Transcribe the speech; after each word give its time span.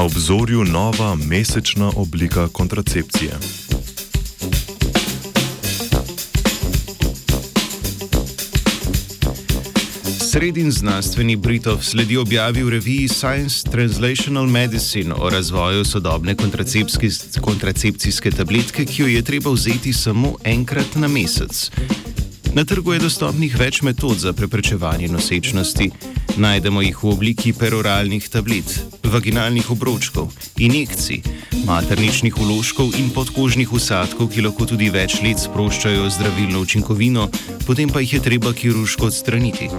Na 0.00 0.04
obzorju 0.04 0.64
nova 0.64 1.14
mesečna 1.14 1.92
oblika 1.96 2.48
kontracepcije. 2.48 3.30
Sredin 10.20 10.72
znanstveni 10.72 11.36
Britov 11.36 11.82
sledi 11.82 12.16
objavi 12.16 12.62
v 12.62 12.70
reviji 12.70 13.08
Science 13.08 13.70
Translational 13.70 14.46
Medicine 14.46 15.14
o 15.14 15.30
razvoju 15.30 15.84
sodobne 15.84 16.34
kontracepcijske 17.40 18.30
tabletke, 18.30 18.84
ki 18.84 19.02
jo 19.02 19.08
je 19.08 19.22
treba 19.22 19.50
vzeti 19.50 19.92
samo 19.92 20.36
enkrat 20.44 20.94
na 20.94 21.08
mesec. 21.08 21.70
Na 22.54 22.64
trgu 22.64 22.92
je 22.92 22.98
dostopnih 22.98 23.58
več 23.58 23.82
metod 23.82 24.18
za 24.18 24.32
preprečevanje 24.32 25.08
nosečnosti. 25.08 25.90
Najdemo 26.36 26.82
jih 26.82 27.04
v 27.04 27.08
obliki 27.08 27.52
peroralnih 27.52 28.28
tablet, 28.28 28.99
vaginalnih 29.10 29.70
obročkov, 29.70 30.30
injekcij, 30.58 31.22
materničnih 31.66 32.38
uložkov 32.38 32.94
in 32.98 33.10
podkožnih 33.10 33.72
usadkov, 33.72 34.30
ki 34.30 34.46
lahko 34.46 34.66
tudi 34.70 34.90
več 34.90 35.18
let 35.24 35.42
sproščajo 35.42 36.08
zdravilno 36.10 36.62
učinkovino, 36.62 37.28
potem 37.66 37.90
pa 37.90 38.00
jih 38.00 38.18
je 38.18 38.24
treba 38.30 38.54
kirurško 38.54 39.10
odstraniti. 39.10 39.70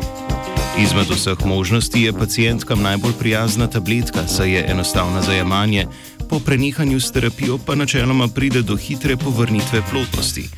Izmed 0.79 1.09
vseh 1.11 1.45
možnosti 1.45 2.01
je 2.01 2.13
pacijentkam 2.13 2.81
najbolj 2.81 3.13
prijazna 3.19 3.67
tabletka, 3.67 4.27
saj 4.27 4.51
je 4.51 4.65
enostavna 4.71 5.21
za 5.21 5.33
jemanje, 5.33 5.87
po 6.29 6.39
prenehanju 6.39 6.99
s 6.99 7.11
terapijo 7.11 7.57
pa 7.57 7.75
načeloma 7.75 8.27
pride 8.27 8.61
do 8.61 8.75
hitre 8.75 9.17
povrnitve 9.17 9.81
plotnosti. 9.91 10.49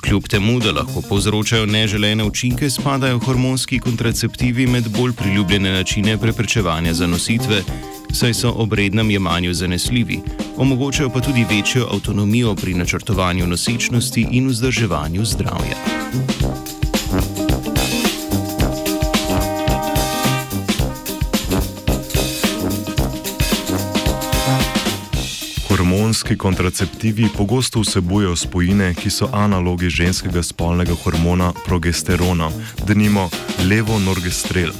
Kljub 0.00 0.28
temu, 0.28 0.58
da 0.60 0.72
lahko 0.72 1.02
povzročajo 1.08 1.66
neželene 1.66 2.24
učinke, 2.24 2.70
spadajo 2.70 3.18
hormonski 3.18 3.78
kontraceptivi 3.78 4.66
med 4.66 4.88
bolj 4.88 5.12
priljubljene 5.12 5.72
načine 5.72 6.18
preprečevanja 6.18 6.94
zanositve, 6.94 7.62
saj 8.14 8.34
so 8.34 8.52
ob 8.56 8.72
rednem 8.72 9.10
jemanju 9.10 9.54
zanesljivi, 9.54 10.20
omogočajo 10.56 11.10
pa 11.10 11.20
tudi 11.20 11.46
večjo 11.50 11.88
avtonomijo 11.92 12.54
pri 12.54 12.74
načrtovanju 12.74 13.46
nosečnosti 13.46 14.26
in 14.30 14.48
vzdrževanju 14.48 15.24
zdravja. 15.24 15.76
Hormonski 25.68 26.36
kontraceptivi 26.36 27.28
pogosto 27.36 27.80
vsebujejo 27.80 28.36
spojine, 28.36 28.94
ki 28.94 29.10
so 29.10 29.28
analogi 29.32 29.90
ženskega 29.90 30.42
spolnega 30.42 30.94
hormona 31.04 31.52
progesterona, 31.66 32.50
denimo 32.86 33.30
levonorgestrel. 33.68 34.72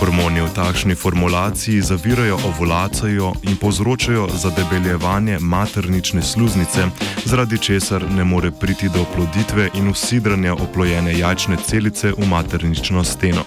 Hormoni 0.00 0.40
v 0.40 0.48
takšni 0.54 0.94
formulaciji 0.94 1.80
zavirajo 1.80 2.38
ovulacijo 2.48 3.32
in 3.42 3.56
povzročajo 3.56 4.28
zadebeljevanje 4.32 5.38
maternične 5.40 6.22
sluznice, 6.22 6.86
zaradi 7.24 7.58
česar 7.58 8.04
ne 8.10 8.24
more 8.24 8.50
priti 8.50 8.88
do 8.88 9.02
oploditve 9.02 9.70
in 9.74 9.88
usidranja 9.88 10.54
oplojene 10.54 11.18
jajčne 11.18 11.56
celice 11.66 12.12
v 12.18 12.26
maternično 12.26 13.04
steno 13.04 13.44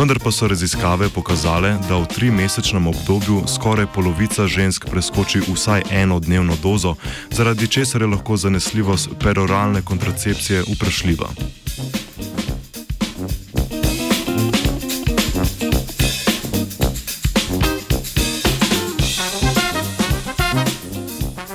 vendar 0.00 0.18
pa 0.18 0.30
so 0.32 0.48
raziskave 0.48 1.08
pokazale, 1.08 1.76
da 1.88 1.96
v 2.00 2.06
trimesečnem 2.06 2.86
obdobju 2.86 3.42
skoraj 3.46 3.86
polovica 3.94 4.46
žensk 4.48 4.88
preskoči 4.88 5.42
vsaj 5.44 5.82
eno 5.90 6.20
dnevno 6.20 6.56
dozo, 6.62 6.94
zaradi 7.30 7.68
česar 7.68 8.00
je 8.00 8.06
lahko 8.06 8.36
zanesljivost 8.36 9.10
peroralne 9.20 9.82
kontracepcije 9.82 10.62
vprašljiva. 10.72 11.59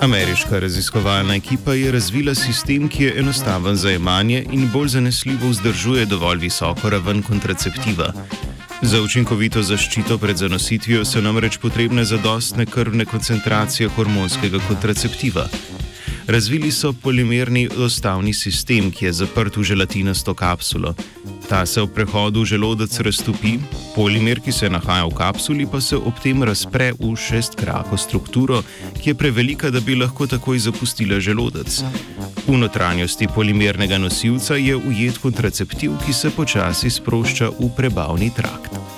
Ameriška 0.06 0.60
raziskovalna 0.60 1.36
ekipa 1.36 1.74
je 1.74 1.92
razvila 1.92 2.36
sistem, 2.36 2.90
ki 2.90 3.04
je 3.04 3.14
enostaven 3.20 3.76
za 3.76 3.90
jemanje 3.90 4.46
in 4.52 4.70
bolj 4.74 4.88
zanesljivo 4.88 5.50
vzdržuje 5.50 6.06
dovolj 6.06 6.38
visoko 6.38 6.90
raven 6.90 7.24
kontraceptiva. 7.24 8.14
Za 8.82 9.02
učinkovito 9.02 9.64
zaščito 9.64 10.18
pred 10.18 10.38
zanositvijo 10.38 11.06
so 11.06 11.22
namreč 11.22 11.58
potrebne 11.58 12.06
zadostne 12.06 12.66
krvne 12.66 13.06
koncentracije 13.06 13.90
hormonskega 13.90 14.60
kontraceptiva. 14.68 15.48
Razvili 16.28 16.72
so 16.72 16.94
polimerni 16.94 17.68
dostavni 17.78 18.34
sistem, 18.34 18.92
ki 18.92 19.06
je 19.06 19.12
zaprt 19.14 19.58
v 19.58 19.64
želatinasto 19.64 20.34
kapsulo. 20.34 20.96
Ta 21.50 21.66
se 21.66 21.82
v 21.82 21.88
prehodu 21.88 22.42
v 22.42 22.46
želodec 22.46 23.00
raztopi, 23.00 23.60
polimer, 23.96 24.42
ki 24.42 24.52
se 24.52 24.70
nahaja 24.70 25.06
v 25.06 25.14
kapsuli, 25.14 25.68
pa 25.70 25.82
se 25.82 25.96
ob 25.96 26.18
tem 26.24 26.44
razpre 26.44 26.94
v 27.00 27.14
šestkrako 27.16 27.98
strukturo, 27.98 28.64
ki 29.02 29.10
je 29.10 29.16
prevelika, 29.16 29.70
da 29.70 29.80
bi 29.80 29.96
lahko 29.96 30.28
takoj 30.28 30.60
zapustila 30.60 31.20
želodec. 31.20 31.84
V 32.48 32.58
notranjosti 32.58 33.28
polimernega 33.28 33.98
nosilca 33.98 34.58
je 34.58 34.76
ujet 34.76 35.18
kontraceptiv, 35.18 35.94
ki 36.06 36.14
se 36.14 36.34
počasi 36.34 36.90
sprošča 36.90 37.54
v 37.60 37.70
prebavni 37.78 38.32
trakt. 38.34 38.95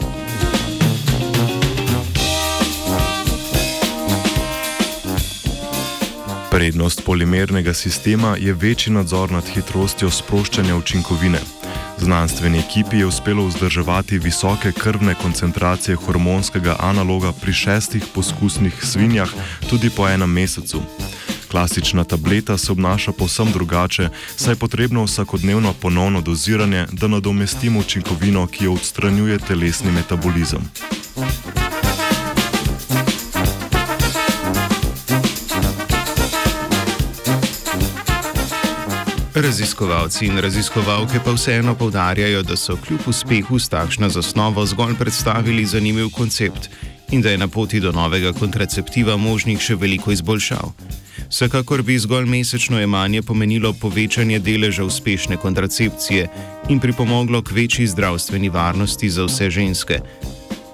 Prednost 6.58 7.02
polimernega 7.06 7.74
sistema 7.74 8.36
je 8.40 8.54
večji 8.54 8.94
nadzor 8.94 9.32
nad 9.32 9.46
hitrostjo 9.46 10.10
sproščanja 10.12 10.76
učinkovine. 10.76 11.40
Znanstveni 11.98 12.60
ekipi 12.60 12.98
je 12.98 13.06
uspelo 13.06 13.46
vzdrževati 13.46 14.18
visoke 14.18 14.72
krvne 14.72 15.14
koncentracije 15.22 15.96
hormonskega 15.96 16.76
analoga 16.80 17.32
pri 17.42 17.54
šestih 17.54 18.04
poskusnih 18.14 18.74
svinjah 18.84 19.30
tudi 19.70 19.90
po 19.90 20.08
enem 20.10 20.32
mesecu. 20.32 20.82
Klasična 21.52 22.04
tableta 22.04 22.58
se 22.58 22.72
obnaša 22.72 23.12
povsem 23.12 23.52
drugače, 23.52 24.10
saj 24.36 24.52
je 24.52 24.56
potrebno 24.56 25.04
vsakodnevno 25.04 25.74
ponovno 25.74 26.22
doziranje, 26.22 26.88
da 26.92 27.08
nadomestimo 27.08 27.80
učinkovino, 27.80 28.48
ki 28.48 28.66
jo 28.66 28.74
odstranjuje 28.74 29.40
telesni 29.40 29.92
metabolizem. 29.92 30.72
Raziskovalci 39.38 40.26
in 40.26 40.40
raziskovalke 40.42 41.20
pa 41.26 41.32
vseeno 41.32 41.76
povdarjajo, 41.76 42.42
da 42.44 42.56
so 42.58 42.74
kljub 42.76 43.00
uspehu 43.08 43.60
s 43.60 43.70
takšno 43.70 44.10
zasnovo 44.10 44.66
zgolj 44.66 44.96
predstavili 44.98 45.66
zanimiv 45.66 46.10
koncept 46.10 46.70
in 47.12 47.22
da 47.22 47.30
je 47.30 47.38
na 47.38 47.48
poti 47.48 47.80
do 47.80 47.92
novega 47.92 48.34
kontraceptiva 48.34 49.18
možnih 49.18 49.62
še 49.62 49.76
veliko 49.76 50.12
izboljšav. 50.12 50.72
Vsekakor 51.30 51.82
bi 51.82 52.00
zgolj 52.00 52.26
mesečno 52.26 52.80
jemanje 52.80 53.22
pomenilo 53.22 53.74
povečanje 53.74 54.40
deleža 54.40 54.84
uspešne 54.84 55.38
kontracepcije 55.38 56.28
in 56.70 56.80
pripomoglo 56.80 57.42
k 57.42 57.52
večji 57.52 57.88
zdravstveni 57.88 58.50
varnosti 58.50 59.10
za 59.10 59.26
vse 59.30 59.50
ženske, 59.50 60.00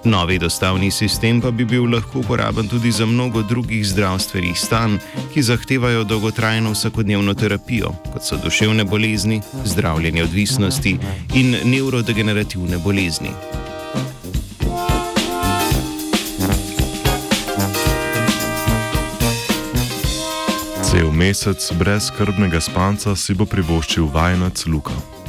Novi 0.05 0.37
dostavni 0.39 0.91
sistem 0.91 1.41
pa 1.41 1.51
bi 1.51 1.65
bil 1.65 1.85
lahko 1.87 2.19
uporaben 2.19 2.67
tudi 2.67 2.91
za 2.91 3.05
mnogo 3.05 3.41
drugih 3.41 3.85
zdravstvenih 3.87 4.59
stanj, 4.59 4.97
ki 5.33 5.41
zahtevajo 5.41 6.03
dolgotrajno 6.03 6.71
vsakodnevno 6.71 7.33
terapijo, 7.33 7.93
kot 8.13 8.23
so 8.23 8.37
duševne 8.43 8.83
bolezni, 8.83 9.41
zdravljenje 9.65 10.23
odvisnosti 10.23 10.97
in 11.35 11.55
nevrodegenerativne 11.63 12.77
bolezni. 12.77 13.31
Cel 20.91 21.11
mesec 21.11 21.71
brez 21.79 22.11
skrbnega 22.11 22.59
spanca 22.59 23.15
si 23.15 23.33
bo 23.33 23.45
privoščil 23.45 24.11
vajenec 24.11 24.65
Luka. 24.65 25.22